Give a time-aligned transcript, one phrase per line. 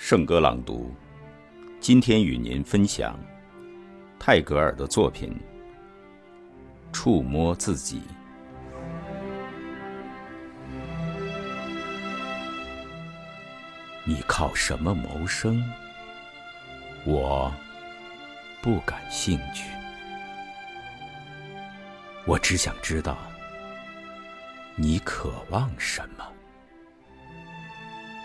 [0.00, 0.94] 圣歌朗读，
[1.80, 3.18] 今天与您分享
[4.16, 5.28] 泰戈尔的作品
[6.92, 8.00] 《触摸自己》。
[14.04, 15.60] 你靠什么谋生？
[17.04, 17.52] 我
[18.62, 19.68] 不感兴趣。
[22.24, 23.18] 我只想知道
[24.76, 26.24] 你渴望什么。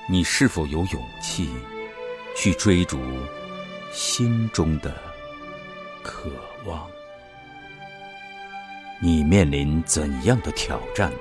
[0.10, 1.50] 你是否有勇气
[2.36, 3.00] 去追逐
[3.94, 4.94] 心中的
[6.04, 6.30] 渴
[6.66, 6.86] 望？
[9.02, 11.12] 你面临怎样的挑战、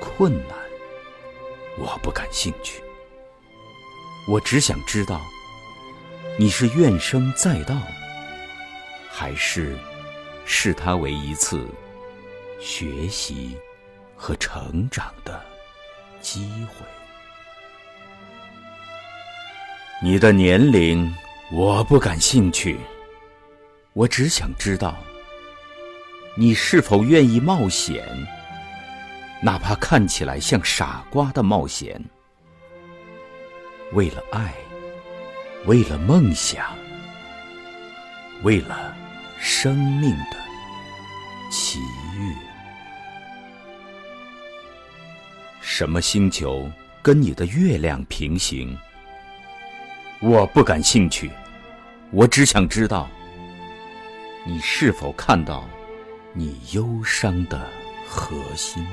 [0.00, 0.56] 困难？
[1.78, 2.82] 我不感兴趣。
[4.26, 5.20] 我只想知道，
[6.38, 7.76] 你是怨声载道，
[9.10, 9.78] 还是
[10.46, 11.66] 视它为一次
[12.58, 13.56] 学习
[14.16, 15.44] 和成长的
[16.22, 16.86] 机会？
[20.04, 21.14] 你的年龄
[21.52, 22.76] 我不感兴趣，
[23.92, 24.96] 我只想知道，
[26.36, 28.04] 你是否愿意冒险，
[29.40, 32.04] 哪怕看起来像傻瓜的冒险，
[33.92, 34.52] 为了爱，
[35.66, 36.76] 为了梦想，
[38.42, 38.96] 为了
[39.38, 40.36] 生命的
[41.48, 41.78] 奇
[42.18, 42.34] 遇。
[45.60, 46.68] 什么星球
[47.00, 48.76] 跟你的月亮平行？
[50.24, 51.28] 我不感兴趣，
[52.12, 53.10] 我只想知道，
[54.46, 55.68] 你是否看到
[56.32, 57.60] 你忧伤的
[58.06, 58.86] 核心？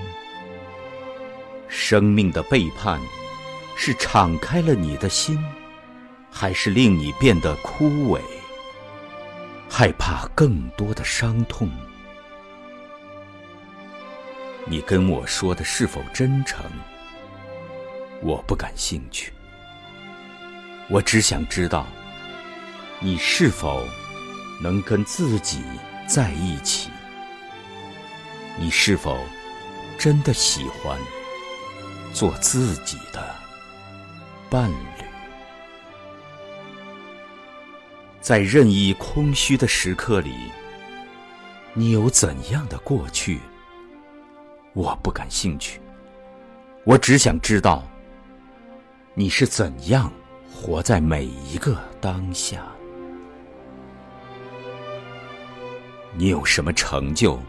[1.68, 3.00] 生命的背叛
[3.78, 5.38] 是敞开了你的心，
[6.32, 8.20] 还是令你变得枯萎，
[9.70, 11.70] 害怕更多的伤痛？
[14.66, 16.66] 你跟我说的是否真诚？
[18.24, 19.32] 我不感兴趣。
[20.90, 21.86] 我只想知道，
[23.00, 23.86] 你是否
[24.60, 25.62] 能跟自己
[26.08, 26.90] 在一起？
[28.58, 29.24] 你是否
[30.00, 31.00] 真的喜欢
[32.12, 33.36] 做自己的
[34.50, 35.04] 伴侣？
[38.20, 40.34] 在任意空虚的时刻里，
[41.74, 43.40] 你有怎样的过去？
[44.74, 45.80] 我不感兴趣。
[46.84, 47.88] 我只想知道，
[49.14, 50.12] 你是怎样。
[50.62, 52.62] 活在每一个当下，
[56.18, 57.40] 你有什么成就、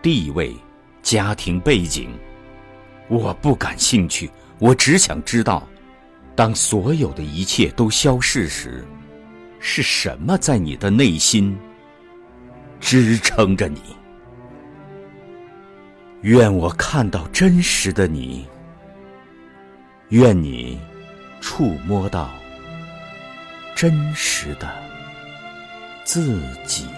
[0.00, 0.56] 地位、
[1.02, 2.08] 家庭背景？
[3.08, 4.30] 我不感兴趣。
[4.58, 5.68] 我只想知道，
[6.34, 8.82] 当所有的一切都消逝时，
[9.60, 11.54] 是什么在你的内心
[12.80, 13.80] 支撑着你？
[16.22, 18.46] 愿我看到真实的你。
[20.08, 20.80] 愿你。
[21.46, 22.30] 触摸到
[23.76, 24.66] 真实的
[26.02, 26.88] 自己。